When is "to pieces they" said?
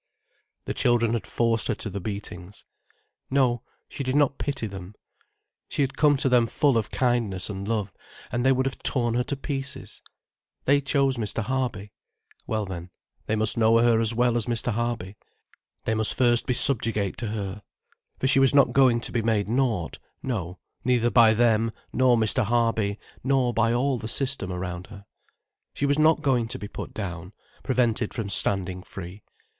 9.25-10.81